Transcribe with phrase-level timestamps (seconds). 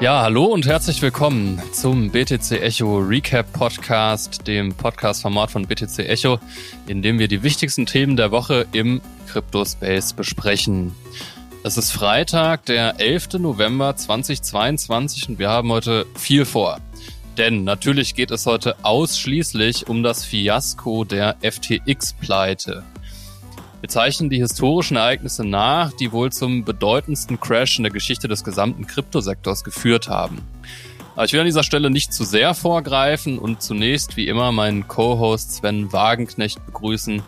[0.00, 6.38] Ja, hallo und herzlich willkommen zum BTC Echo Recap Podcast, dem Podcast-Format von BTC Echo,
[6.86, 10.94] in dem wir die wichtigsten Themen der Woche im Crypto-Space besprechen.
[11.64, 13.40] Es ist Freitag, der 11.
[13.40, 16.78] November 2022 und wir haben heute viel vor.
[17.36, 22.84] Denn natürlich geht es heute ausschließlich um das Fiasko der FTX-Pleite.
[23.80, 28.42] Wir zeichnen die historischen Ereignisse nach, die wohl zum bedeutendsten Crash in der Geschichte des
[28.42, 30.42] gesamten Kryptosektors geführt haben.
[31.14, 34.88] Aber ich will an dieser Stelle nicht zu sehr vorgreifen und zunächst wie immer meinen
[34.88, 37.22] Co-Host Sven Wagenknecht begrüßen.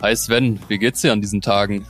[0.00, 1.84] Hi Sven, wie geht's dir an diesen Tagen?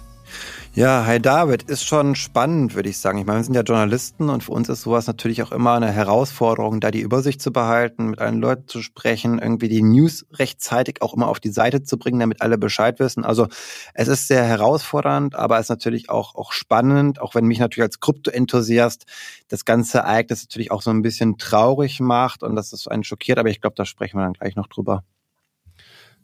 [0.79, 3.19] Ja, hi David, ist schon spannend, würde ich sagen.
[3.19, 5.91] Ich meine, wir sind ja Journalisten und für uns ist sowas natürlich auch immer eine
[5.91, 11.03] Herausforderung, da die Übersicht zu behalten, mit allen Leuten zu sprechen, irgendwie die News rechtzeitig
[11.03, 13.25] auch immer auf die Seite zu bringen, damit alle Bescheid wissen.
[13.25, 13.49] Also
[13.93, 17.83] es ist sehr herausfordernd, aber es ist natürlich auch, auch spannend, auch wenn mich natürlich
[17.83, 19.05] als Krypto-Enthusiast
[19.49, 23.41] das ganze Ereignis natürlich auch so ein bisschen traurig macht und das ist einen schockiert,
[23.41, 25.03] aber ich glaube, da sprechen wir dann gleich noch drüber.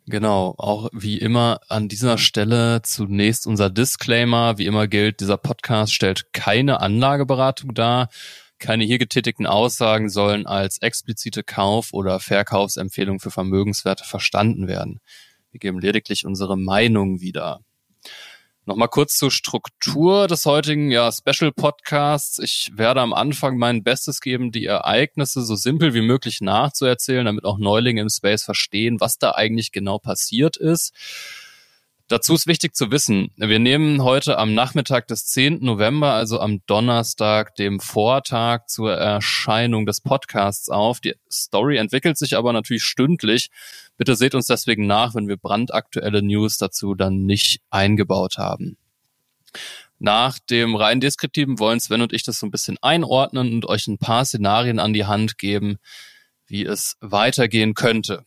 [0.06, 4.58] Genau, auch wie immer an dieser Stelle zunächst unser Disclaimer.
[4.58, 8.10] Wie immer gilt, dieser Podcast stellt keine Anlageberatung dar.
[8.58, 15.00] Keine hier getätigten Aussagen sollen als explizite Kauf- oder Verkaufsempfehlung für Vermögenswerte verstanden werden.
[15.50, 17.60] Wir geben lediglich unsere Meinung wieder.
[18.66, 22.38] Nochmal kurz zur Struktur des heutigen ja, Special Podcasts.
[22.38, 27.44] Ich werde am Anfang mein Bestes geben, die Ereignisse so simpel wie möglich nachzuerzählen, damit
[27.44, 30.94] auch Neulinge im Space verstehen, was da eigentlich genau passiert ist.
[32.08, 35.58] Dazu ist wichtig zu wissen, wir nehmen heute am Nachmittag des 10.
[35.62, 41.00] November, also am Donnerstag, dem Vortag zur Erscheinung des Podcasts auf.
[41.00, 43.48] Die Story entwickelt sich aber natürlich stündlich.
[43.96, 48.76] Bitte seht uns deswegen nach, wenn wir brandaktuelle News dazu dann nicht eingebaut haben.
[49.98, 53.86] Nach dem rein deskriptiven wollen Sven und ich das so ein bisschen einordnen und euch
[53.86, 55.78] ein paar Szenarien an die Hand geben,
[56.46, 58.24] wie es weitergehen könnte.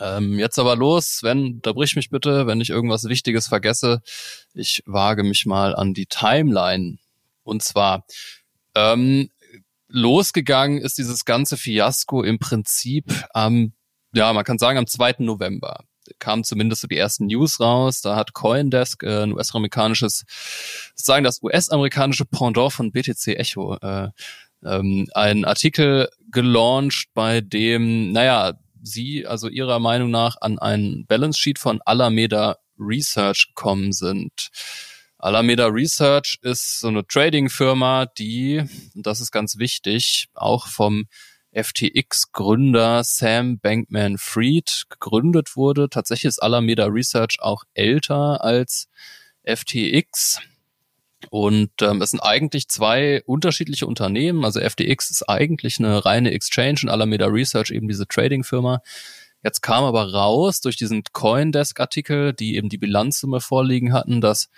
[0.00, 4.02] Ähm, jetzt aber los, Sven, da brich mich bitte, wenn ich irgendwas Wichtiges vergesse.
[4.54, 6.98] Ich wage mich mal an die Timeline.
[7.42, 8.04] Und zwar,
[8.74, 9.30] ähm,
[9.88, 13.72] losgegangen ist dieses ganze Fiasko im Prinzip am,
[14.12, 15.16] ja, man kann sagen am 2.
[15.18, 15.84] November
[16.18, 18.00] kamen zumindest so die ersten News raus.
[18.00, 20.24] Da hat Coindesk, äh, ein US-amerikanisches,
[20.94, 24.08] sagen das US-amerikanische Pendant von BTC Echo, äh,
[24.64, 31.38] ähm, einen Artikel gelauncht, bei dem, naja, Sie also Ihrer Meinung nach an ein Balance
[31.38, 34.50] Sheet von Alameda Research gekommen sind.
[35.18, 38.62] Alameda Research ist so eine Trading-Firma, die,
[38.94, 41.06] und das ist ganz wichtig, auch vom
[41.62, 45.88] FTX-Gründer Sam Bankman-Fried gegründet wurde.
[45.88, 48.88] Tatsächlich ist Alameda Research auch älter als
[49.44, 50.40] FTX.
[51.30, 54.44] Und ähm, es sind eigentlich zwei unterschiedliche Unternehmen.
[54.44, 58.80] Also FTX ist eigentlich eine reine Exchange und Alameda Research eben diese Trading-Firma.
[59.42, 64.48] Jetzt kam aber raus durch diesen Coindesk-Artikel, die eben die Bilanzsumme vorliegen hatten, dass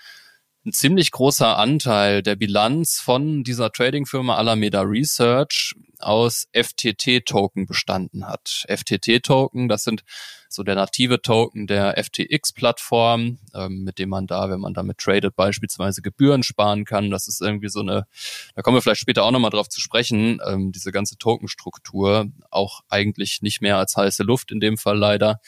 [0.66, 8.66] ein ziemlich großer Anteil der Bilanz von dieser Trading-Firma Alameda Research aus FTT-Token bestanden hat.
[8.68, 10.04] FTT-Token, das sind
[10.50, 15.36] so der native Token der FTX-Plattform, ähm, mit dem man da, wenn man damit tradet,
[15.36, 17.10] beispielsweise Gebühren sparen kann.
[17.10, 18.06] Das ist irgendwie so eine,
[18.54, 22.80] da kommen wir vielleicht später auch nochmal drauf zu sprechen, ähm, diese ganze Tokenstruktur, auch
[22.88, 25.40] eigentlich nicht mehr als heiße Luft in dem Fall leider.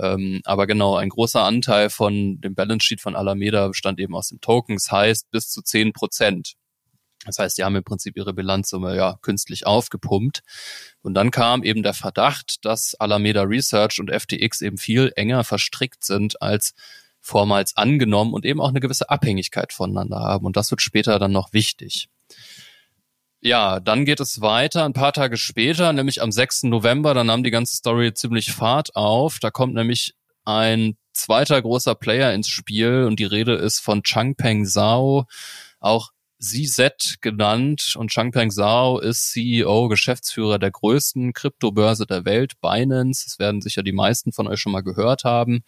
[0.00, 4.28] Ähm, aber genau, ein großer Anteil von dem Balance Sheet von Alameda bestand eben aus
[4.28, 6.54] den Tokens, heißt bis zu zehn Prozent.
[7.26, 10.40] Das heißt, die haben im Prinzip ihre Bilanzsumme ja künstlich aufgepumpt.
[11.02, 16.02] Und dann kam eben der Verdacht, dass Alameda Research und FTX eben viel enger verstrickt
[16.02, 16.72] sind als
[17.20, 20.46] vormals angenommen und eben auch eine gewisse Abhängigkeit voneinander haben.
[20.46, 22.08] Und das wird später dann noch wichtig.
[23.42, 26.64] Ja, dann geht es weiter ein paar Tage später, nämlich am 6.
[26.64, 29.38] November, da nahm die ganze Story ziemlich Fahrt auf.
[29.38, 30.14] Da kommt nämlich
[30.44, 35.24] ein zweiter großer Player ins Spiel und die Rede ist von Changpeng Zhao,
[35.78, 43.24] auch CZ genannt und Changpeng Zhao ist CEO, Geschäftsführer der größten Kryptobörse der Welt, Binance.
[43.24, 45.64] Das werden sicher die meisten von euch schon mal gehört haben.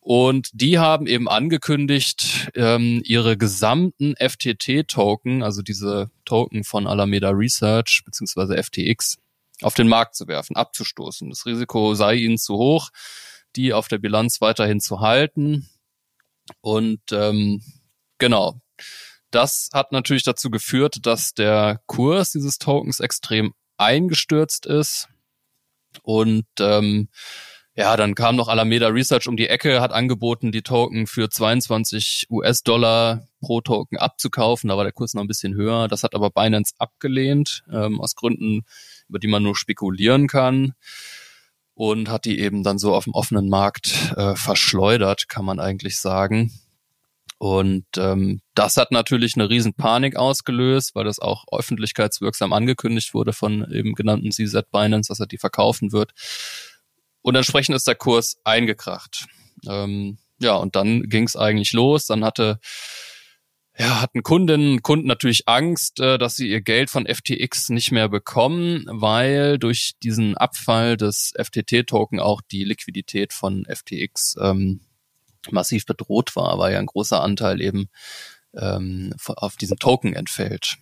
[0.00, 8.02] Und die haben eben angekündigt, ähm, ihre gesamten FTT-Token, also diese Token von Alameda Research
[8.06, 9.18] beziehungsweise FTX,
[9.60, 11.28] auf den Markt zu werfen, abzustoßen.
[11.28, 12.88] Das Risiko sei ihnen zu hoch,
[13.56, 15.68] die auf der Bilanz weiterhin zu halten.
[16.62, 17.62] Und ähm,
[18.16, 18.58] genau,
[19.30, 25.08] das hat natürlich dazu geführt, dass der Kurs dieses Tokens extrem eingestürzt ist.
[26.02, 27.08] Und ähm,
[27.76, 32.26] ja, dann kam noch Alameda Research um die Ecke, hat angeboten, die Token für 22
[32.28, 34.68] US-Dollar pro Token abzukaufen.
[34.68, 35.86] Da war der Kurs noch ein bisschen höher.
[35.86, 38.62] Das hat aber Binance abgelehnt, ähm, aus Gründen,
[39.08, 40.74] über die man nur spekulieren kann.
[41.74, 45.98] Und hat die eben dann so auf dem offenen Markt äh, verschleudert, kann man eigentlich
[45.98, 46.52] sagen.
[47.38, 53.32] Und ähm, das hat natürlich eine riesen Panik ausgelöst, weil das auch öffentlichkeitswirksam angekündigt wurde
[53.32, 56.12] von eben genannten CZ Binance, dass er die verkaufen wird.
[57.22, 59.26] Und entsprechend ist der Kurs eingekracht.
[59.68, 62.06] Ähm, ja, und dann ging es eigentlich los.
[62.06, 62.58] Dann hatte
[63.80, 67.92] ja, hatten Kundinnen und Kunden natürlich Angst, äh, dass sie ihr Geld von FTX nicht
[67.92, 74.80] mehr bekommen, weil durch diesen Abfall des FTT-Token auch die Liquidität von FTX ähm,
[75.50, 77.88] massiv bedroht war, weil ja ein großer Anteil eben
[78.54, 80.76] ähm, auf diesen Token entfällt.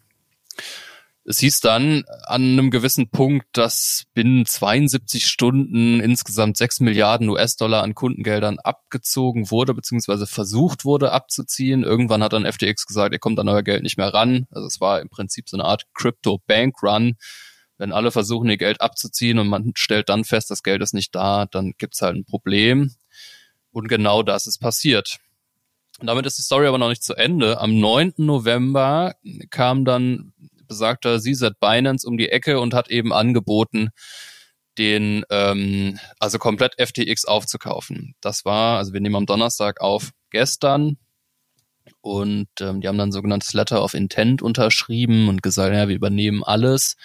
[1.31, 7.83] Es hieß dann an einem gewissen Punkt, dass binnen 72 Stunden insgesamt 6 Milliarden US-Dollar
[7.83, 11.83] an Kundengeldern abgezogen wurde, beziehungsweise versucht wurde abzuziehen.
[11.83, 14.47] Irgendwann hat dann FTX gesagt, ihr kommt an euer Geld nicht mehr ran.
[14.51, 17.17] Also es war im Prinzip so eine Art Crypto-Bank-Run.
[17.77, 21.15] Wenn alle versuchen, ihr Geld abzuziehen und man stellt dann fest, das Geld ist nicht
[21.15, 22.95] da, dann gibt's halt ein Problem.
[23.71, 25.19] Und genau das ist passiert.
[26.01, 27.61] Und damit ist die Story aber noch nicht zu Ende.
[27.61, 28.15] Am 9.
[28.17, 29.15] November
[29.51, 30.33] kam dann
[30.69, 33.91] besagter CZ Binance um die Ecke und hat eben angeboten,
[34.79, 38.15] den, ähm, also komplett FTX aufzukaufen.
[38.21, 40.97] Das war, also wir nehmen am Donnerstag auf gestern
[42.01, 46.45] und ähm, die haben dann sogenanntes Letter of Intent unterschrieben und gesagt, ja, wir übernehmen
[46.45, 46.97] alles,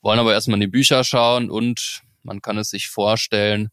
[0.00, 3.70] wollen aber erstmal in die Bücher schauen und man kann es sich vorstellen,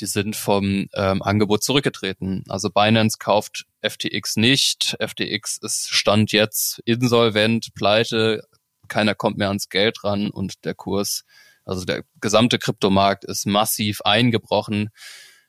[0.00, 2.44] die sind vom ähm, Angebot zurückgetreten.
[2.48, 4.96] Also Binance kauft FTX nicht.
[5.00, 8.46] FTX ist Stand jetzt insolvent, pleite,
[8.88, 11.24] keiner kommt mehr ans Geld ran und der Kurs,
[11.64, 14.90] also der gesamte Kryptomarkt ist massiv eingebrochen.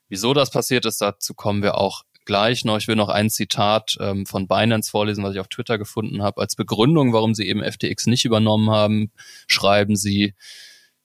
[0.09, 2.77] Wieso das passiert ist, dazu kommen wir auch gleich noch.
[2.77, 6.41] Ich will noch ein Zitat ähm, von Binance vorlesen, was ich auf Twitter gefunden habe.
[6.41, 9.11] Als Begründung, warum sie eben FTX nicht übernommen haben,
[9.47, 10.35] schreiben sie,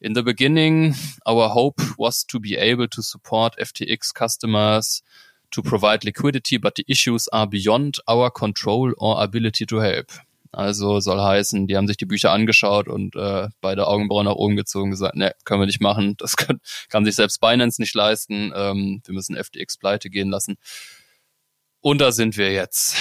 [0.01, 5.03] In the beginning, our hope was to be able to support FTX customers
[5.53, 10.13] to provide liquidity, but the issues are beyond our control or ability to help.
[10.51, 14.57] Also soll heißen, die haben sich die Bücher angeschaut und äh, beide Augenbrauen nach oben
[14.57, 16.61] gezogen gesagt, ne, können wir nicht machen, das kann,
[16.91, 20.57] kann sich selbst Binance nicht leisten, ähm, wir müssen FTX pleite gehen lassen.
[21.81, 22.97] Und da sind wir jetzt.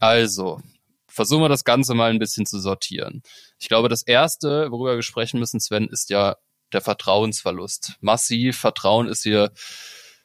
[0.00, 0.60] Also,
[1.08, 3.22] versuchen wir das Ganze mal ein bisschen zu sortieren.
[3.58, 6.36] Ich glaube, das Erste, worüber wir sprechen müssen, Sven, ist ja
[6.72, 7.94] der Vertrauensverlust.
[8.00, 9.50] Massiv Vertrauen ist hier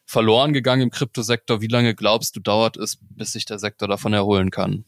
[0.07, 1.62] verloren gegangen im Kryptosektor.
[1.62, 4.86] Wie lange glaubst du, dauert es, bis sich der Sektor davon erholen kann?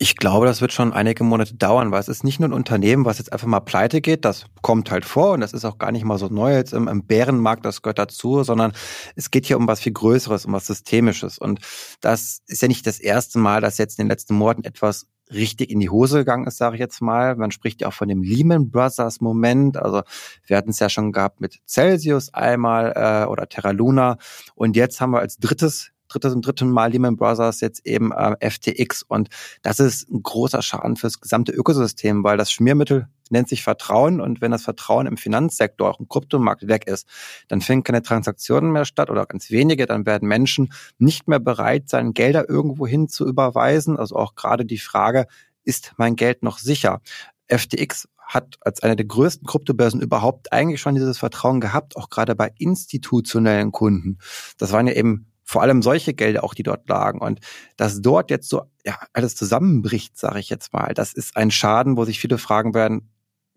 [0.00, 3.04] Ich glaube, das wird schon einige Monate dauern, weil es ist nicht nur ein Unternehmen,
[3.04, 5.90] was jetzt einfach mal pleite geht, das kommt halt vor und das ist auch gar
[5.90, 8.72] nicht mal so neu jetzt im, im Bärenmarkt, das gehört dazu, sondern
[9.16, 11.36] es geht hier um was viel Größeres, um was Systemisches.
[11.36, 11.58] Und
[12.00, 15.70] das ist ja nicht das erste Mal, dass jetzt in den letzten Monaten etwas richtig
[15.70, 17.36] in die Hose gegangen ist, sage ich jetzt mal.
[17.36, 19.76] Man spricht ja auch von dem Lehman Brothers Moment.
[19.76, 20.02] Also
[20.46, 24.18] wir hatten es ja schon gehabt mit Celsius einmal äh, oder Terra Luna.
[24.54, 28.50] Und jetzt haben wir als drittes drittes und dritten Mal Lehman Brothers jetzt eben äh,
[28.50, 29.02] FTX.
[29.02, 29.28] Und
[29.62, 34.20] das ist ein großer Schaden fürs gesamte Ökosystem, weil das Schmiermittel nennt sich Vertrauen.
[34.20, 37.06] Und wenn das Vertrauen im Finanzsektor, auch im Kryptomarkt weg ist,
[37.48, 39.86] dann finden keine Transaktionen mehr statt oder ganz wenige.
[39.86, 43.98] Dann werden Menschen nicht mehr bereit sein, Gelder irgendwo hin zu überweisen.
[43.98, 45.26] Also auch gerade die Frage,
[45.64, 47.00] ist mein Geld noch sicher?
[47.48, 52.34] FTX hat als eine der größten Kryptobörsen überhaupt eigentlich schon dieses Vertrauen gehabt, auch gerade
[52.34, 54.18] bei institutionellen Kunden.
[54.58, 57.20] Das waren ja eben vor allem solche Gelder auch, die dort lagen.
[57.20, 57.40] Und
[57.78, 61.96] dass dort jetzt so ja, alles zusammenbricht, sage ich jetzt mal, das ist ein Schaden,
[61.96, 63.10] wo sich viele fragen werden,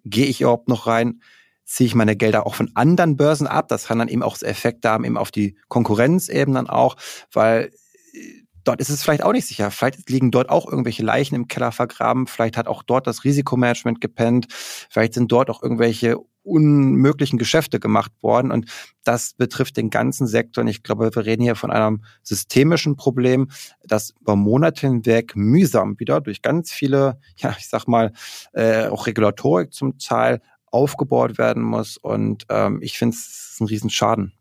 [0.05, 1.21] gehe ich überhaupt noch rein?
[1.65, 3.67] Ziehe ich meine Gelder auch von anderen Börsen ab?
[3.67, 6.95] Das kann dann eben auch Effekte haben, eben auf die Konkurrenz eben dann auch,
[7.33, 7.71] weil
[8.13, 9.71] äh, dort ist es vielleicht auch nicht sicher.
[9.71, 12.27] Vielleicht liegen dort auch irgendwelche Leichen im Keller vergraben.
[12.27, 14.47] Vielleicht hat auch dort das Risikomanagement gepennt.
[14.51, 18.51] Vielleicht sind dort auch irgendwelche unmöglichen Geschäfte gemacht worden.
[18.51, 18.65] Und
[19.03, 20.63] das betrifft den ganzen Sektor.
[20.63, 23.49] Und ich glaube, wir reden hier von einem systemischen Problem,
[23.83, 28.11] das über Monate hinweg mühsam wieder durch ganz viele, ja, ich sag mal,
[28.53, 31.97] äh, auch Regulatorik zum Teil aufgebaut werden muss.
[31.97, 34.33] Und ähm, ich finde es ein Riesenschaden.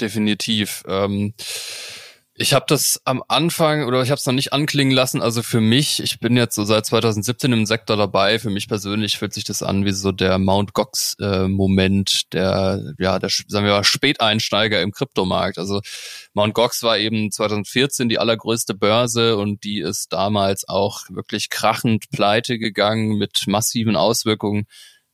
[0.00, 0.82] Definitiv.
[0.86, 1.34] Ähm
[2.42, 5.22] ich habe das am Anfang oder ich habe es noch nicht anklingen lassen.
[5.22, 8.40] Also für mich, ich bin jetzt so seit 2017 im Sektor dabei.
[8.40, 12.94] Für mich persönlich fühlt sich das an wie so der Mount Gox äh, Moment, der
[12.98, 15.56] ja der sagen wir mal Späteinsteiger im Kryptomarkt.
[15.56, 15.80] Also
[16.34, 22.10] Mount Gox war eben 2014 die allergrößte Börse und die ist damals auch wirklich krachend
[22.10, 24.66] pleite gegangen mit massiven Auswirkungen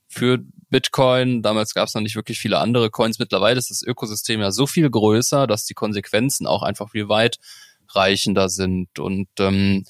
[0.07, 1.41] für Bitcoin.
[1.41, 3.19] Damals gab es noch nicht wirklich viele andere Coins.
[3.19, 8.49] Mittlerweile ist das Ökosystem ja so viel größer, dass die Konsequenzen auch einfach viel weitreichender
[8.49, 8.99] sind.
[8.99, 9.85] Und ähm,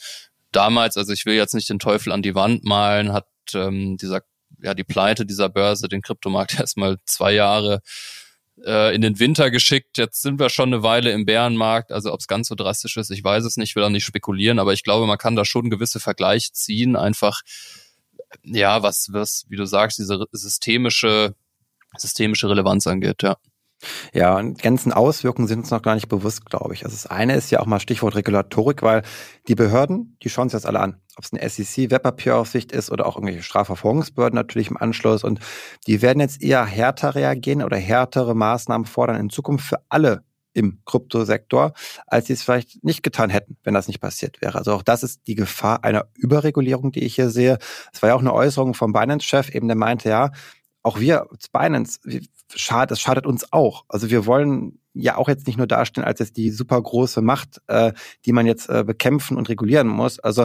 [0.51, 4.21] damals, also ich will jetzt nicht den Teufel an die Wand malen, hat ähm, dieser
[4.62, 7.81] ja die Pleite dieser Börse den Kryptomarkt erstmal zwei Jahre
[8.65, 9.98] äh, in den Winter geschickt.
[9.98, 11.91] Jetzt sind wir schon eine Weile im Bärenmarkt.
[11.91, 14.59] Also ob es ganz so drastisch ist, ich weiß es nicht, will auch nicht spekulieren,
[14.59, 16.95] aber ich glaube, man kann da schon gewisse Vergleiche ziehen.
[16.95, 17.41] Einfach,
[18.43, 21.36] ja, was, was, wie du sagst, diese systemische,
[21.98, 23.36] systemische Relevanz angeht, ja.
[24.13, 26.83] Ja, und ganzen Auswirkungen sind uns noch gar nicht bewusst, glaube ich.
[26.83, 29.03] Also das eine ist ja auch mal Stichwort Regulatorik, weil
[29.48, 31.01] die Behörden, die schauen sich das alle an.
[31.15, 35.24] Ob es eine SEC, Wertpapieraufsicht ist oder auch irgendwelche Strafverfolgungsbehörden natürlich im Anschluss.
[35.24, 35.39] Und
[35.88, 40.82] die werden jetzt eher härter reagieren oder härtere Maßnahmen fordern in Zukunft für alle im
[40.86, 41.74] Kryptosektor,
[42.08, 44.58] als sie es vielleicht nicht getan hätten, wenn das nicht passiert wäre.
[44.58, 47.60] Also auch das ist die Gefahr einer Überregulierung, die ich hier sehe.
[47.94, 50.32] Es war ja auch eine Äußerung vom Binance-Chef, eben der meinte, ja,
[50.82, 52.00] auch wir Binance,
[52.56, 53.86] schade, das schadet uns auch.
[53.89, 57.62] Also wir wollen ja auch jetzt nicht nur dastehen als jetzt die super große Macht,
[57.67, 57.93] äh,
[58.25, 60.19] die man jetzt äh, bekämpfen und regulieren muss.
[60.19, 60.43] Also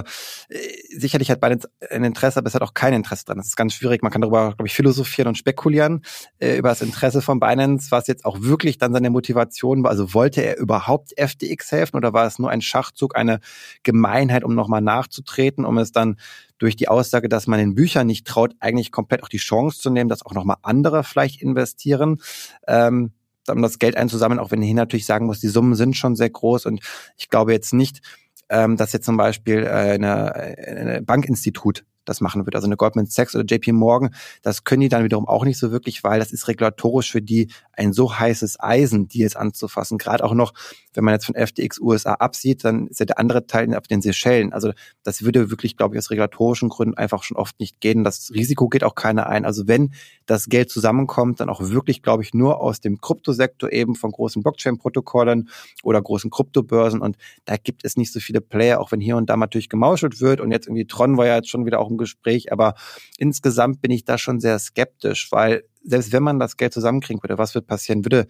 [0.48, 0.58] äh,
[0.90, 3.38] sicherlich hat Binance ein Interesse, aber es hat auch kein Interesse dran.
[3.38, 4.02] Das ist ganz schwierig.
[4.02, 6.02] Man kann darüber, glaube ich, philosophieren und spekulieren
[6.38, 9.90] äh, über das Interesse von Binance, was jetzt auch wirklich dann seine Motivation war.
[9.90, 13.40] Also wollte er überhaupt FTX helfen oder war es nur ein Schachzug, eine
[13.82, 16.16] Gemeinheit, um nochmal nachzutreten, um es dann
[16.58, 19.90] durch die Aussage, dass man den Büchern nicht traut, eigentlich komplett auch die Chance zu
[19.90, 22.20] nehmen, dass auch nochmal andere vielleicht investieren.
[22.66, 23.12] Ähm,
[23.48, 26.16] um das Geld einzusammeln, auch wenn ich hier natürlich sagen muss, die Summen sind schon
[26.16, 26.66] sehr groß.
[26.66, 26.80] Und
[27.16, 28.00] ich glaube jetzt nicht,
[28.48, 32.54] ähm, dass jetzt zum Beispiel äh, eine, eine Bankinstitut das machen wird.
[32.54, 35.70] Also eine Goldman Sachs oder JP Morgan, das können die dann wiederum auch nicht so
[35.70, 39.98] wirklich, weil das ist regulatorisch für die ein so heißes Eisen, die jetzt anzufassen.
[39.98, 40.52] Gerade auch noch,
[40.92, 44.02] wenn man jetzt von FTX USA absieht, dann ist ja der andere Teil auf den
[44.02, 44.52] Seychellen.
[44.52, 48.04] Also das würde wirklich, glaube ich, aus regulatorischen Gründen einfach schon oft nicht gehen.
[48.04, 49.44] Das Risiko geht auch keiner ein.
[49.44, 49.92] Also wenn
[50.26, 54.42] das Geld zusammenkommt, dann auch wirklich, glaube ich, nur aus dem Kryptosektor eben von großen
[54.42, 55.48] Blockchain-Protokollen
[55.82, 57.00] oder großen Kryptobörsen.
[57.00, 60.20] Und da gibt es nicht so viele Player, auch wenn hier und da natürlich gemauschelt
[60.20, 60.40] wird.
[60.40, 62.52] Und jetzt irgendwie Tron war ja jetzt schon wieder auch im Gespräch.
[62.52, 62.74] Aber
[63.18, 67.38] insgesamt bin ich da schon sehr skeptisch, weil selbst wenn man das Geld zusammenkriegen würde,
[67.38, 68.04] was wird passieren?
[68.04, 68.26] Würde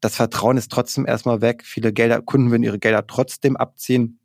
[0.00, 1.62] das Vertrauen ist trotzdem erstmal weg.
[1.64, 4.18] Viele Gelder, Kunden würden ihre Gelder trotzdem abziehen.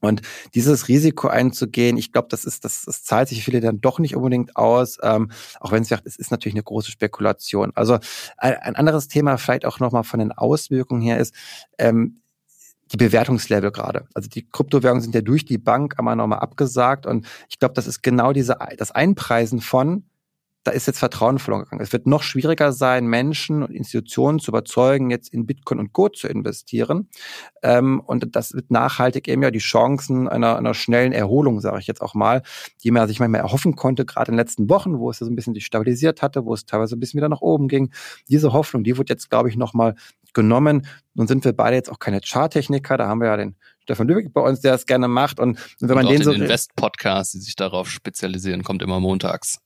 [0.00, 0.22] Und
[0.54, 4.16] dieses Risiko einzugehen, ich glaube, das ist, das, das zahlt sich viele dann doch nicht
[4.16, 5.30] unbedingt aus, ähm,
[5.60, 7.70] auch wenn es sagt, es ist natürlich eine große Spekulation.
[7.74, 7.98] Also
[8.38, 11.34] ein, ein anderes Thema, vielleicht auch nochmal von den Auswirkungen her, ist
[11.78, 12.22] ähm,
[12.92, 14.06] die Bewertungslevel gerade.
[14.14, 17.86] Also die Kryptowährungen sind ja durch die Bank einmal nochmal abgesagt und ich glaube, das
[17.86, 20.04] ist genau diese das Einpreisen von
[20.62, 21.82] da ist jetzt Vertrauen verloren gegangen.
[21.82, 26.08] Es wird noch schwieriger sein, Menschen und Institutionen zu überzeugen, jetzt in Bitcoin und Go
[26.08, 27.08] zu investieren.
[27.62, 31.86] Ähm, und das wird nachhaltig eben ja die Chancen einer, einer schnellen Erholung, sage ich
[31.86, 32.42] jetzt auch mal,
[32.84, 35.32] die man sich manchmal erhoffen konnte, gerade in den letzten Wochen, wo es ja so
[35.32, 37.90] ein bisschen sich stabilisiert hatte, wo es teilweise ein bisschen wieder nach oben ging.
[38.28, 39.94] Diese Hoffnung, die wird jetzt, glaube ich, nochmal
[40.34, 40.86] genommen.
[41.14, 44.32] Nun sind wir beide jetzt auch keine Charttechniker, da haben wir ja den Stefan Lübeck
[44.32, 45.40] bei uns, der das gerne macht.
[45.40, 46.32] Und, und wenn man den, den so.
[46.32, 49.58] Invest-Podcast, die sich darauf spezialisieren, kommt immer montags.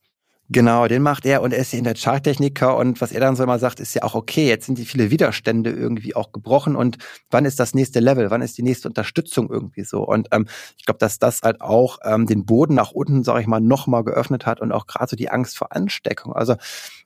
[0.49, 3.35] Genau, den macht er und er ist ja in der Charttechniker und was er dann
[3.35, 6.75] so immer sagt, ist ja auch okay, jetzt sind die viele Widerstände irgendwie auch gebrochen
[6.75, 6.97] und
[7.31, 10.03] wann ist das nächste Level, wann ist die nächste Unterstützung irgendwie so?
[10.07, 10.45] Und ähm,
[10.77, 14.03] ich glaube, dass das halt auch ähm, den Boden nach unten, sage ich mal, nochmal
[14.03, 16.33] geöffnet hat und auch gerade so die Angst vor Ansteckung.
[16.33, 16.55] Also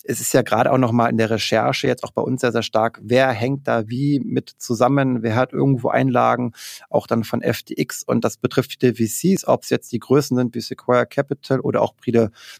[0.03, 2.63] es ist ja gerade auch nochmal in der Recherche jetzt auch bei uns sehr, sehr
[2.63, 6.51] stark, wer hängt da wie mit zusammen, wer hat irgendwo Einlagen,
[6.89, 10.55] auch dann von FTX und das betrifft viele VCs, ob es jetzt die Größen sind
[10.55, 11.93] wie Sequoia Capital oder auch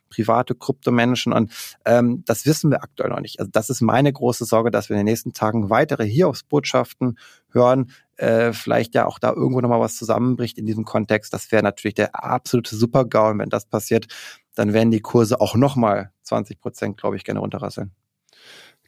[0.10, 1.52] private Kryptomenschen und
[1.86, 3.40] ähm, das wissen wir aktuell noch nicht.
[3.40, 7.18] Also das ist meine große Sorge, dass wir in den nächsten Tagen weitere Hiobsbotschaften
[7.52, 11.34] hören, äh, vielleicht ja auch da irgendwo nochmal was zusammenbricht in diesem Kontext.
[11.34, 14.08] Das wäre natürlich der absolute Super-GAU und wenn das passiert,
[14.56, 17.92] dann werden die Kurse auch nochmal 20 Prozent, glaube ich, gerne runterrasseln.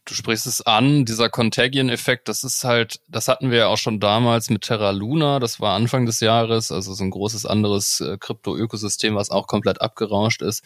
[0.06, 4.00] Du sprichst es an, dieser Contagion-Effekt, das ist halt, das hatten wir ja auch schon
[4.00, 8.18] damals mit Terra Luna, das war Anfang des Jahres, also so ein großes anderes äh,
[8.18, 10.64] Krypto-Ökosystem, was auch komplett abgerauscht ist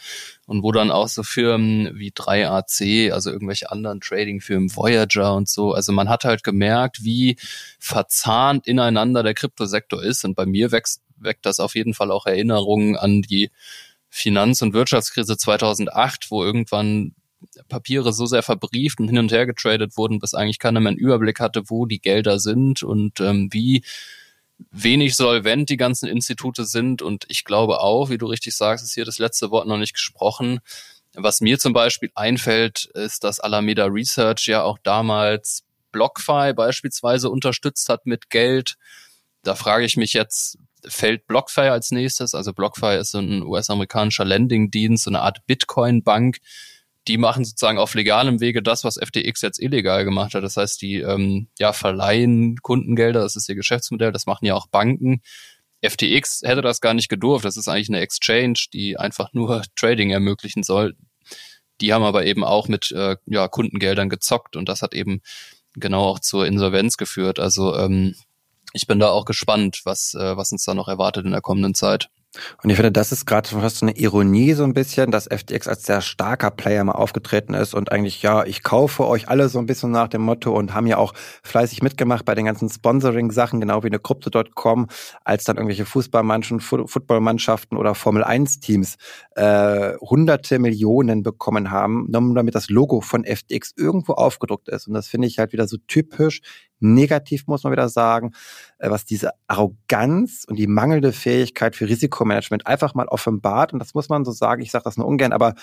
[0.47, 5.73] und wo dann auch so Firmen wie 3AC, also irgendwelche anderen Trading-Firmen, Voyager und so,
[5.73, 7.35] also man hat halt gemerkt, wie
[7.77, 12.25] verzahnt ineinander der Kryptosektor ist und bei mir wächst, weckt das auf jeden Fall auch
[12.25, 13.51] Erinnerungen an die
[14.09, 17.15] Finanz- und Wirtschaftskrise 2008, wo irgendwann
[17.69, 20.97] Papiere so sehr verbrieft und hin und her getradet wurden, bis eigentlich keiner mehr einen
[20.97, 23.83] Überblick hatte, wo die Gelder sind und ähm, wie
[24.71, 27.01] wenig solvent die ganzen Institute sind.
[27.01, 29.93] Und ich glaube auch, wie du richtig sagst, ist hier das letzte Wort noch nicht
[29.93, 30.59] gesprochen.
[31.13, 37.87] Was mir zum Beispiel einfällt, ist, dass Alameda Research ja auch damals BlockFi beispielsweise unterstützt
[37.87, 38.75] hat mit Geld.
[39.43, 42.35] Da frage ich mich jetzt, fällt BlockFi als nächstes?
[42.35, 46.37] Also BlockFi ist so ein US-amerikanischer Lending-Dienst, so eine Art Bitcoin-Bank
[47.07, 50.43] die machen sozusagen auf legalem Wege das, was FTX jetzt illegal gemacht hat.
[50.43, 54.67] Das heißt, die ähm, ja verleihen Kundengelder, das ist ihr Geschäftsmodell, das machen ja auch
[54.67, 55.21] Banken.
[55.83, 57.45] FTX hätte das gar nicht gedurft.
[57.45, 60.95] Das ist eigentlich eine Exchange, die einfach nur Trading ermöglichen soll.
[61.81, 65.21] Die haben aber eben auch mit äh, ja, Kundengeldern gezockt und das hat eben
[65.73, 67.37] genau auch zur Insolvenz geführt.
[67.37, 68.15] Also ähm,
[68.73, 71.75] ich bin da auch gespannt, was, äh, was uns da noch erwartet in der kommenden
[71.75, 72.09] Zeit.
[72.63, 75.67] Und ich finde, das ist gerade fast so eine Ironie so ein bisschen, dass FTX
[75.67, 79.59] als sehr starker Player mal aufgetreten ist und eigentlich, ja, ich kaufe euch alle so
[79.59, 81.13] ein bisschen nach dem Motto und haben ja auch
[81.43, 84.87] fleißig mitgemacht bei den ganzen Sponsoring-Sachen, genau wie eine Crypto.com,
[85.23, 88.95] als dann irgendwelche Fußballmannschaften, Footballmannschaften oder Formel-1-Teams
[89.35, 94.87] äh, hunderte Millionen bekommen haben, nur damit das Logo von FTX irgendwo aufgedruckt ist.
[94.87, 96.41] Und das finde ich halt wieder so typisch
[96.79, 98.33] negativ, muss man wieder sagen,
[98.77, 103.73] äh, was diese Arroganz und die mangelnde Fähigkeit für Risikomanagement einfach mal offenbart.
[103.73, 105.55] Und das muss man so sagen, ich sage das nur ungern, aber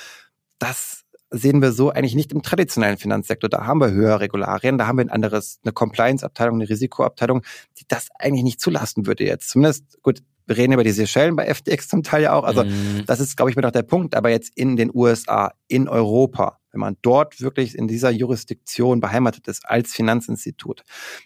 [0.58, 3.48] das sehen wir so eigentlich nicht im traditionellen Finanzsektor.
[3.48, 7.42] Da haben wir höhere Regularien, da haben wir ein anderes, eine Compliance-Abteilung, eine Risikoabteilung,
[7.78, 9.48] die das eigentlich nicht zulassen würde jetzt.
[9.48, 12.44] Zumindest, gut, wir reden über die Seychellen bei FTX zum Teil ja auch.
[12.44, 13.04] Also mm.
[13.06, 14.14] das ist, glaube ich, mir noch der Punkt.
[14.14, 19.46] Aber jetzt in den USA, in Europa, wenn man dort wirklich in dieser Jurisdiktion beheimatet
[19.46, 20.82] ist als Finanzinstitut,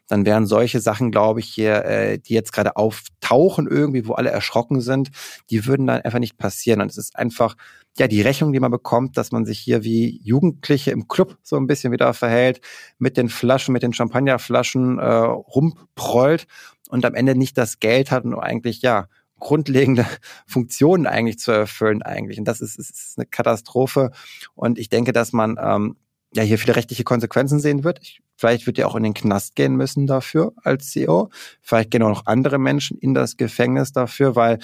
[0.08, 4.30] dann wären solche Sachen, glaube ich, hier, äh, die jetzt gerade auftauchen irgendwie, wo alle
[4.30, 5.10] erschrocken sind,
[5.50, 6.80] die würden dann einfach nicht passieren.
[6.80, 7.56] Und es ist einfach,
[7.96, 11.56] ja, die Rechnung, die man bekommt, dass man sich hier wie Jugendliche im Club so
[11.56, 12.60] ein bisschen wieder verhält,
[12.98, 16.46] mit den Flaschen, mit den Champagnerflaschen äh, rumprollt
[16.88, 19.06] und am Ende nicht das Geld hat und eigentlich, ja,
[19.38, 20.06] grundlegende
[20.46, 22.38] Funktionen eigentlich zu erfüllen eigentlich.
[22.38, 24.10] Und das ist, ist eine Katastrophe.
[24.54, 25.96] Und ich denke, dass man ähm,
[26.34, 28.00] ja hier viele rechtliche Konsequenzen sehen wird.
[28.02, 31.30] Ich, vielleicht wird er auch in den Knast gehen müssen dafür als CEO.
[31.62, 34.58] Vielleicht gehen auch noch andere Menschen in das Gefängnis dafür, weil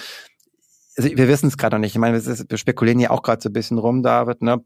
[0.95, 1.95] also wir wissen es gerade noch nicht.
[1.95, 4.63] Ich meine, wir spekulieren ja auch gerade so ein bisschen rum, David, ne?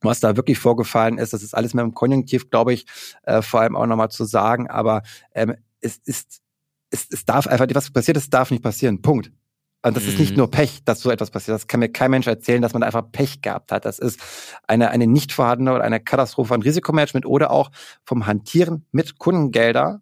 [0.00, 2.86] Was da wirklich vorgefallen ist, das ist alles mehr im Konjunktiv, glaube ich,
[3.24, 4.70] äh, vor allem auch nochmal zu sagen.
[4.70, 5.02] Aber
[5.34, 6.40] ähm, es ist
[6.90, 9.02] es, es darf einfach, was passiert ist, darf nicht passieren.
[9.02, 9.30] Punkt.
[9.82, 10.08] Und das mhm.
[10.10, 10.38] ist nicht mhm.
[10.38, 11.54] nur Pech, dass so etwas passiert.
[11.54, 13.84] Das kann mir kein Mensch erzählen, dass man einfach Pech gehabt hat.
[13.84, 14.20] Das ist
[14.66, 17.70] eine, eine nicht vorhandene oder eine Katastrophe von Risikomanagement oder auch
[18.04, 20.00] vom Hantieren mit Kundengelder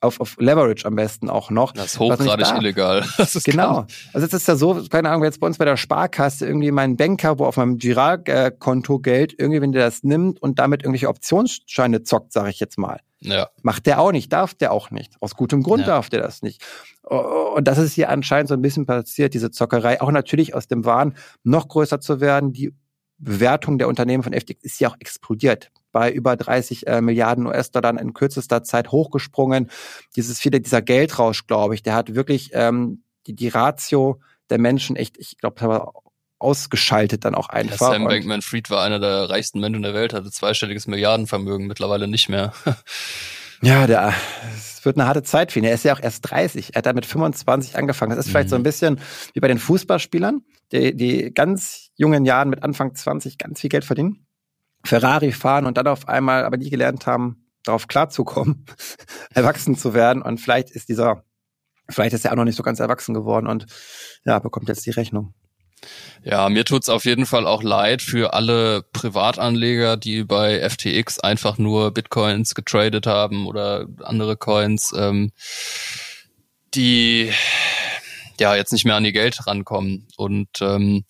[0.00, 1.72] auf, auf Leverage am besten auch noch.
[1.72, 3.04] Das ist hochgradig illegal.
[3.18, 3.84] Das ist genau.
[3.84, 3.86] Klar.
[4.12, 6.96] Also es ist ja so, keine Ahnung, jetzt bei uns bei der Sparkasse irgendwie mein
[6.96, 12.02] Banker, wo auf meinem Girard-Konto Geld, irgendwie, wenn der das nimmt und damit irgendwelche Optionsscheine
[12.02, 13.00] zockt, sage ich jetzt mal.
[13.20, 13.48] Ja.
[13.62, 15.14] Macht der auch nicht, darf der auch nicht.
[15.20, 15.86] Aus gutem Grund ja.
[15.86, 16.62] darf der das nicht.
[17.02, 20.84] Und das ist hier anscheinend so ein bisschen passiert, diese Zockerei, auch natürlich aus dem
[20.84, 22.52] Wahn noch größer zu werden.
[22.52, 22.74] Die
[23.18, 27.98] Bewertung der Unternehmen von FTX ist ja auch explodiert bei über 30 äh, Milliarden US-Dollar
[27.98, 29.70] in kürzester Zeit hochgesprungen.
[30.14, 34.94] Dieses viele, dieser Geldrausch, glaube ich, der hat wirklich ähm, die, die Ratio der Menschen
[34.94, 35.90] echt, ich glaube,
[36.38, 37.92] ausgeschaltet dann auch einfach.
[37.92, 42.52] Sam Bankman-Fried war einer der reichsten Menschen der Welt, hatte zweistelliges Milliardenvermögen, mittlerweile nicht mehr.
[43.62, 44.12] ja, der,
[44.54, 45.64] es wird eine harte Zeit für ihn.
[45.64, 46.74] Er ist ja auch erst 30.
[46.74, 48.10] Er hat da mit 25 angefangen.
[48.10, 48.50] Das ist vielleicht mhm.
[48.50, 49.00] so ein bisschen
[49.32, 53.86] wie bei den Fußballspielern, die, die ganz jungen Jahren mit Anfang 20 ganz viel Geld
[53.86, 54.25] verdienen
[54.86, 58.64] Ferrari fahren und dann auf einmal aber nie gelernt haben, darauf klarzukommen,
[59.34, 60.22] erwachsen zu werden.
[60.22, 61.24] Und vielleicht ist dieser,
[61.88, 63.66] vielleicht ist er auch noch nicht so ganz erwachsen geworden und
[64.24, 65.34] ja, bekommt jetzt die Rechnung.
[66.24, 71.58] Ja, mir tut's auf jeden Fall auch leid für alle Privatanleger, die bei FTX einfach
[71.58, 75.32] nur Bitcoins getradet haben oder andere Coins, ähm,
[76.74, 77.30] die
[78.40, 80.08] ja jetzt nicht mehr an ihr Geld rankommen.
[80.16, 81.04] Und ähm,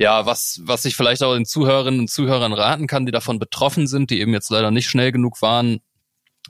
[0.00, 3.86] ja, was, was ich vielleicht auch den Zuhörerinnen und Zuhörern raten kann, die davon betroffen
[3.86, 5.80] sind, die eben jetzt leider nicht schnell genug waren,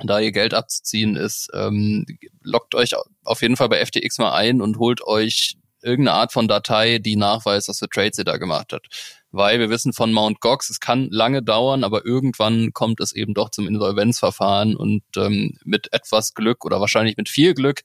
[0.05, 2.07] da ihr Geld abzuziehen ist, ähm,
[2.45, 2.93] lockt euch
[3.25, 7.17] auf jeden Fall bei FTX mal ein und holt euch irgendeine Art von Datei, die
[7.17, 8.87] nachweist, was für Trades ihr da gemacht hat.
[9.33, 13.35] Weil wir wissen von Mount Gox, es kann lange dauern, aber irgendwann kommt es eben
[13.35, 17.81] doch zum Insolvenzverfahren und ähm, mit etwas Glück oder wahrscheinlich mit viel Glück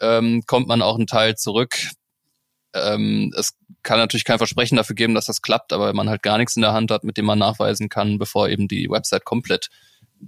[0.00, 1.76] ähm, kommt man auch einen Teil zurück.
[2.76, 6.38] Ähm, es kann natürlich kein Versprechen dafür geben, dass das klappt, aber man halt gar
[6.38, 9.68] nichts in der Hand hat, mit dem man nachweisen kann, bevor eben die Website komplett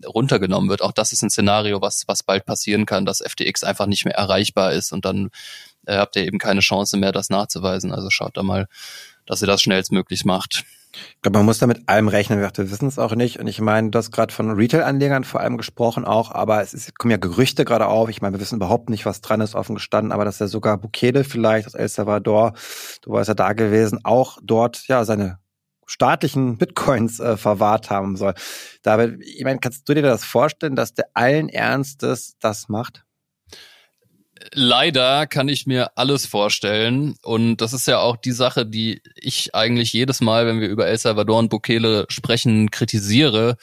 [0.06, 0.82] runtergenommen wird.
[0.82, 4.14] Auch das ist ein Szenario, was, was bald passieren kann, dass FTX einfach nicht mehr
[4.14, 5.30] erreichbar ist und dann
[5.86, 7.92] äh, habt ihr eben keine Chance mehr, das nachzuweisen.
[7.92, 8.68] Also schaut da mal,
[9.26, 10.64] dass ihr das schnellstmöglich macht.
[10.92, 12.40] Ich glaube, man muss da mit allem rechnen.
[12.40, 13.38] Wir wissen es auch nicht.
[13.38, 16.98] Und ich meine, du hast gerade von Retail-Anlegern vor allem gesprochen auch, aber es ist,
[16.98, 18.08] kommen ja Gerüchte gerade auf.
[18.08, 20.78] Ich meine, wir wissen überhaupt nicht, was dran ist, offen gestanden, aber dass er sogar
[20.78, 22.54] Bukele vielleicht aus El Salvador,
[23.02, 25.38] du warst ja da gewesen, auch dort ja seine
[25.86, 28.34] staatlichen Bitcoins äh, verwahrt haben soll.
[28.82, 33.04] David, ich meine, kannst du dir das vorstellen, dass der allen Ernstes das macht?
[34.52, 37.16] Leider kann ich mir alles vorstellen.
[37.22, 40.86] Und das ist ja auch die Sache, die ich eigentlich jedes Mal, wenn wir über
[40.86, 43.56] El Salvador und Bukele sprechen, kritisiere.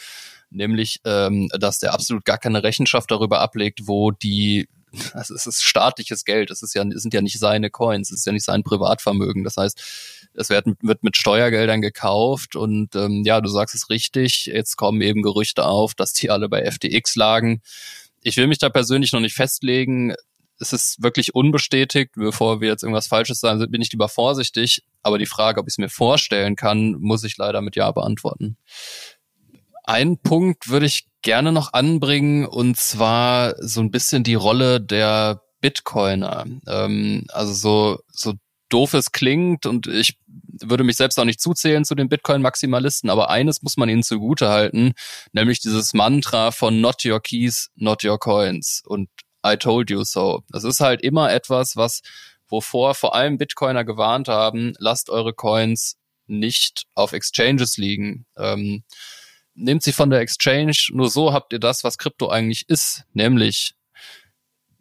[0.49, 4.67] Nämlich, ähm, dass der absolut gar keine Rechenschaft darüber ablegt, wo die
[5.13, 8.19] also es ist staatliches Geld, es ist ja, es sind ja nicht seine Coins, es
[8.19, 9.43] ist ja nicht sein Privatvermögen.
[9.43, 9.81] Das heißt,
[10.33, 15.01] es wird, wird mit Steuergeldern gekauft und ähm, ja, du sagst es richtig, jetzt kommen
[15.01, 17.61] eben Gerüchte auf, dass die alle bei FTX lagen.
[18.21, 20.13] Ich will mich da persönlich noch nicht festlegen
[20.59, 22.13] es ist wirklich unbestätigt.
[22.15, 24.83] Bevor wir jetzt irgendwas Falsches sagen, bin ich lieber vorsichtig.
[25.01, 28.57] Aber die Frage, ob ich es mir vorstellen kann, muss ich leider mit Ja beantworten.
[29.83, 35.41] Ein Punkt würde ich gerne noch anbringen, und zwar so ein bisschen die Rolle der
[35.61, 36.45] Bitcoiner.
[36.67, 38.33] Ähm, also so, so
[38.69, 40.17] doof es klingt und ich
[40.61, 44.49] würde mich selbst auch nicht zuzählen zu den Bitcoin-Maximalisten, aber eines muss man ihnen zugute
[44.49, 44.93] halten,
[45.33, 48.81] nämlich dieses Mantra von Not Your Keys, Not Your Coins.
[48.85, 49.09] Und
[49.45, 50.43] I told you so.
[50.49, 52.01] Das ist halt immer etwas, was,
[52.47, 58.25] wovor vor allem Bitcoiner gewarnt haben, lasst eure Coins nicht auf Exchanges liegen.
[58.37, 58.83] Ähm,
[59.53, 63.73] nehmt sie von der Exchange, nur so habt ihr das, was Krypto eigentlich ist, nämlich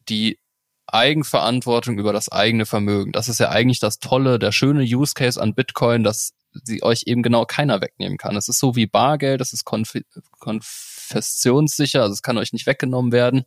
[0.09, 0.39] die
[0.87, 3.13] Eigenverantwortung über das eigene Vermögen.
[3.13, 7.05] Das ist ja eigentlich das Tolle, der schöne Use Case an Bitcoin, dass sie euch
[7.07, 8.37] eben genau keiner wegnehmen kann.
[8.37, 9.95] Es ist so wie Bargeld, es ist konf
[10.39, 13.45] konfessionssicher, also es kann euch nicht weggenommen werden.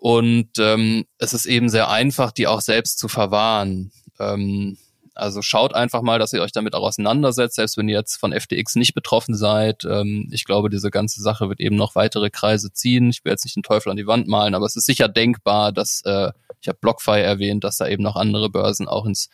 [0.00, 3.92] Und ähm, es ist eben sehr einfach, die auch selbst zu verwahren.
[4.18, 4.78] Ähm,
[5.14, 8.32] also schaut einfach mal, dass ihr euch damit auch auseinandersetzt, selbst wenn ihr jetzt von
[8.32, 9.84] FTX nicht betroffen seid.
[9.84, 13.10] Ähm, ich glaube, diese ganze Sache wird eben noch weitere Kreise ziehen.
[13.10, 15.70] Ich will jetzt nicht den Teufel an die Wand malen, aber es ist sicher denkbar,
[15.70, 16.32] dass, äh,
[16.62, 19.28] ich habe BlockFi erwähnt, dass da eben noch andere Börsen auch ins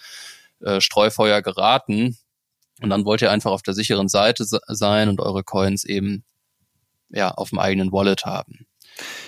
[0.62, 2.18] äh, Streufeuer geraten.
[2.82, 6.24] Und dann wollt ihr einfach auf der sicheren Seite sein und eure Coins eben
[7.10, 8.66] ja auf dem eigenen Wallet haben.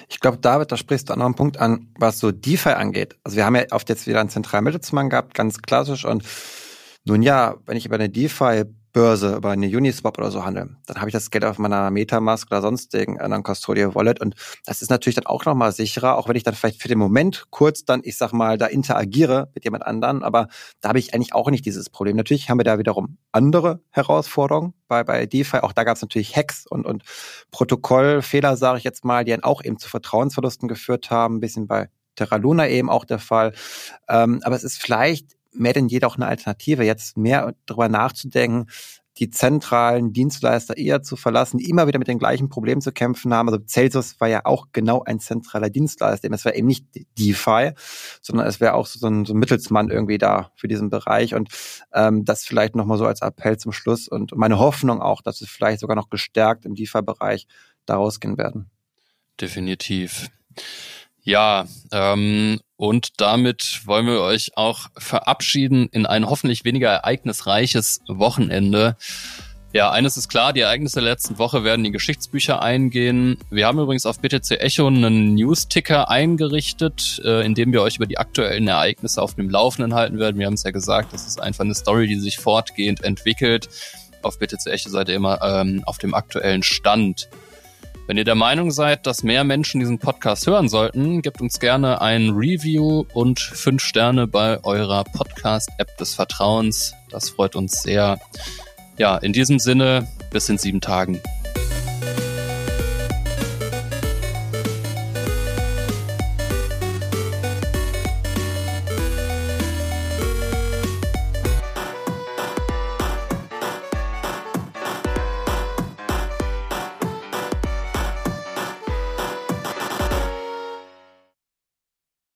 [0.08, 3.16] Ich glaube, David, da sprichst du einen anderen Punkt an, was so DeFi angeht.
[3.24, 6.04] Also wir haben ja oft jetzt wieder einen zentralen Mittelsmann gehabt, ganz klassisch.
[6.04, 6.24] Und
[7.04, 8.64] nun ja, wenn ich über eine DeFi
[8.98, 12.50] Börse, über eine Uniswap oder so handle, dann habe ich das Geld auf meiner Metamask
[12.50, 14.34] oder sonstigen anderen Custodial Wallet und
[14.66, 17.46] das ist natürlich dann auch nochmal sicherer, auch wenn ich dann vielleicht für den Moment
[17.50, 20.48] kurz dann, ich sag mal, da interagiere mit jemand anderen, aber
[20.80, 22.16] da habe ich eigentlich auch nicht dieses Problem.
[22.16, 25.58] Natürlich haben wir da wiederum andere Herausforderungen bei, bei DeFi.
[25.58, 27.04] Auch da gab es natürlich Hacks und, und
[27.52, 31.68] Protokollfehler, sage ich jetzt mal, die dann auch eben zu Vertrauensverlusten geführt haben, ein bisschen
[31.68, 33.52] bei Terra Luna eben auch der Fall.
[34.08, 38.66] Ähm, aber es ist vielleicht mehr denn jeder auch eine Alternative, jetzt mehr darüber nachzudenken,
[39.18, 43.34] die zentralen Dienstleister eher zu verlassen, die immer wieder mit den gleichen Problemen zu kämpfen
[43.34, 43.48] haben.
[43.48, 46.30] Also Celsius war ja auch genau ein zentraler Dienstleister.
[46.32, 46.86] Es war eben nicht
[47.18, 47.72] DeFi,
[48.22, 51.34] sondern es wäre auch so ein, so ein, Mittelsmann irgendwie da für diesen Bereich.
[51.34, 51.48] Und
[51.92, 55.48] ähm, das vielleicht nochmal so als Appell zum Schluss und meine Hoffnung auch, dass es
[55.48, 57.46] vielleicht sogar noch gestärkt im DeFi-Bereich
[57.86, 58.70] da rausgehen werden.
[59.40, 60.28] Definitiv.
[61.22, 68.96] Ja, ähm, und damit wollen wir euch auch verabschieden in ein hoffentlich weniger ereignisreiches Wochenende.
[69.74, 73.36] Ja, eines ist klar, die Ereignisse der letzten Woche werden die Geschichtsbücher eingehen.
[73.50, 78.06] Wir haben übrigens auf BTC Echo einen News-Ticker eingerichtet, äh, in dem wir euch über
[78.06, 80.38] die aktuellen Ereignisse auf dem Laufenden halten werden.
[80.38, 83.68] Wir haben es ja gesagt, das ist einfach eine Story, die sich fortgehend entwickelt.
[84.22, 87.28] Auf BTC Echo seid ihr immer ähm, auf dem aktuellen Stand.
[88.08, 92.00] Wenn ihr der Meinung seid, dass mehr Menschen diesen Podcast hören sollten, gebt uns gerne
[92.00, 96.94] ein Review und fünf Sterne bei eurer Podcast-App des Vertrauens.
[97.10, 98.18] Das freut uns sehr.
[98.96, 101.20] Ja, in diesem Sinne, bis in sieben Tagen.